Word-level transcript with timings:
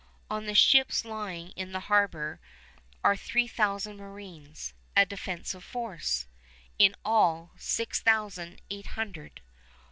On 0.31 0.47
the 0.47 0.55
ships 0.55 1.05
lying 1.05 1.51
in 1.51 1.73
the 1.73 1.81
harbor 1.81 2.39
are 3.03 3.15
three 3.15 3.47
thousand 3.47 3.97
marines, 3.97 4.73
a 4.97 5.05
defensive 5.05 5.63
force, 5.63 6.25
in 6.79 6.95
all, 7.05 7.51
of 7.53 7.61
six 7.61 8.01
thousand 8.01 8.63
eight 8.71 8.87
hundred. 8.97 9.41